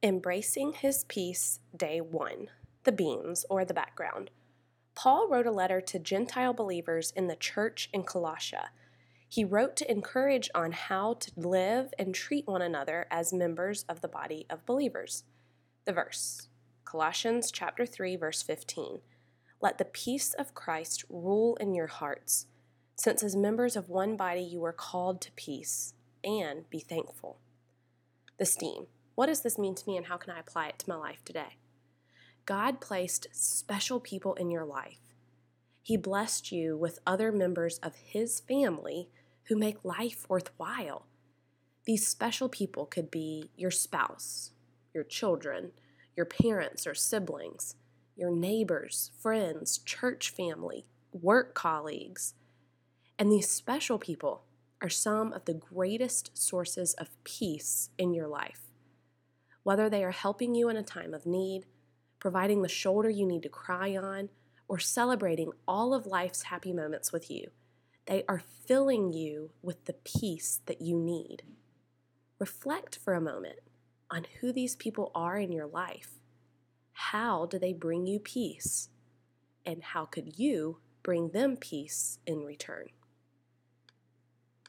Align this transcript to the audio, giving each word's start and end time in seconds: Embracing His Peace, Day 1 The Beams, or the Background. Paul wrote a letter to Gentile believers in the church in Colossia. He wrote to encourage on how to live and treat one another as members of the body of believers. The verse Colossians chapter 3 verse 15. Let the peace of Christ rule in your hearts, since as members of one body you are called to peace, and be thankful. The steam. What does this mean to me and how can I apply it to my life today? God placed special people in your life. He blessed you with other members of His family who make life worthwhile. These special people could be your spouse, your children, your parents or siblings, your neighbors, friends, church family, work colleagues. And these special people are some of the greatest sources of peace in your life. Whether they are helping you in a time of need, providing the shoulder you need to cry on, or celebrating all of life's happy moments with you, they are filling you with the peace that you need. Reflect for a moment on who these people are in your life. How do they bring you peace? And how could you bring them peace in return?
Embracing 0.00 0.74
His 0.74 1.02
Peace, 1.08 1.58
Day 1.76 2.00
1 2.00 2.50
The 2.84 2.92
Beams, 2.92 3.44
or 3.50 3.64
the 3.64 3.74
Background. 3.74 4.30
Paul 4.94 5.26
wrote 5.28 5.48
a 5.48 5.50
letter 5.50 5.80
to 5.80 5.98
Gentile 5.98 6.52
believers 6.52 7.12
in 7.16 7.26
the 7.26 7.34
church 7.34 7.90
in 7.92 8.04
Colossia. 8.04 8.68
He 9.28 9.44
wrote 9.44 9.74
to 9.74 9.90
encourage 9.90 10.50
on 10.54 10.70
how 10.70 11.14
to 11.14 11.32
live 11.34 11.92
and 11.98 12.14
treat 12.14 12.46
one 12.46 12.62
another 12.62 13.06
as 13.10 13.32
members 13.32 13.84
of 13.88 14.00
the 14.00 14.06
body 14.06 14.46
of 14.48 14.64
believers. 14.64 15.24
The 15.84 15.92
verse 15.92 16.46
Colossians 16.84 17.50
chapter 17.50 17.84
3 17.84 18.14
verse 18.14 18.40
15. 18.40 19.00
Let 19.60 19.78
the 19.78 19.84
peace 19.84 20.32
of 20.32 20.54
Christ 20.54 21.04
rule 21.08 21.56
in 21.56 21.74
your 21.74 21.88
hearts, 21.88 22.46
since 22.94 23.24
as 23.24 23.34
members 23.34 23.74
of 23.74 23.88
one 23.88 24.16
body 24.16 24.42
you 24.42 24.64
are 24.64 24.72
called 24.72 25.20
to 25.22 25.32
peace, 25.32 25.94
and 26.22 26.70
be 26.70 26.78
thankful. 26.78 27.40
The 28.38 28.46
steam. 28.46 28.86
What 29.18 29.26
does 29.26 29.40
this 29.40 29.58
mean 29.58 29.74
to 29.74 29.88
me 29.88 29.96
and 29.96 30.06
how 30.06 30.16
can 30.16 30.32
I 30.32 30.38
apply 30.38 30.68
it 30.68 30.78
to 30.78 30.88
my 30.88 30.94
life 30.94 31.24
today? 31.24 31.56
God 32.46 32.80
placed 32.80 33.26
special 33.32 33.98
people 33.98 34.34
in 34.34 34.48
your 34.48 34.64
life. 34.64 35.00
He 35.82 35.96
blessed 35.96 36.52
you 36.52 36.76
with 36.76 37.00
other 37.04 37.32
members 37.32 37.78
of 37.78 37.96
His 37.96 38.38
family 38.38 39.08
who 39.48 39.56
make 39.56 39.84
life 39.84 40.24
worthwhile. 40.28 41.06
These 41.84 42.06
special 42.06 42.48
people 42.48 42.86
could 42.86 43.10
be 43.10 43.50
your 43.56 43.72
spouse, 43.72 44.52
your 44.94 45.02
children, 45.02 45.72
your 46.14 46.26
parents 46.26 46.86
or 46.86 46.94
siblings, 46.94 47.74
your 48.14 48.30
neighbors, 48.30 49.10
friends, 49.20 49.78
church 49.78 50.30
family, 50.30 50.86
work 51.10 51.54
colleagues. 51.54 52.34
And 53.18 53.32
these 53.32 53.50
special 53.50 53.98
people 53.98 54.44
are 54.80 54.88
some 54.88 55.32
of 55.32 55.44
the 55.44 55.54
greatest 55.54 56.38
sources 56.38 56.94
of 56.94 57.08
peace 57.24 57.90
in 57.98 58.14
your 58.14 58.28
life. 58.28 58.67
Whether 59.62 59.90
they 59.90 60.04
are 60.04 60.12
helping 60.12 60.54
you 60.54 60.68
in 60.68 60.76
a 60.76 60.82
time 60.82 61.14
of 61.14 61.26
need, 61.26 61.66
providing 62.18 62.62
the 62.62 62.68
shoulder 62.68 63.10
you 63.10 63.26
need 63.26 63.42
to 63.42 63.48
cry 63.48 63.96
on, 63.96 64.30
or 64.66 64.78
celebrating 64.78 65.52
all 65.66 65.94
of 65.94 66.06
life's 66.06 66.42
happy 66.42 66.72
moments 66.72 67.12
with 67.12 67.30
you, 67.30 67.50
they 68.06 68.24
are 68.28 68.42
filling 68.66 69.12
you 69.12 69.50
with 69.62 69.84
the 69.84 69.92
peace 69.92 70.60
that 70.66 70.80
you 70.80 70.96
need. 70.96 71.42
Reflect 72.38 72.96
for 72.96 73.14
a 73.14 73.20
moment 73.20 73.58
on 74.10 74.26
who 74.40 74.52
these 74.52 74.76
people 74.76 75.10
are 75.14 75.38
in 75.38 75.52
your 75.52 75.66
life. 75.66 76.12
How 76.92 77.46
do 77.46 77.58
they 77.58 77.72
bring 77.72 78.06
you 78.06 78.18
peace? 78.18 78.88
And 79.66 79.82
how 79.82 80.04
could 80.04 80.38
you 80.38 80.78
bring 81.02 81.30
them 81.30 81.56
peace 81.56 82.18
in 82.26 82.44
return? 82.44 82.88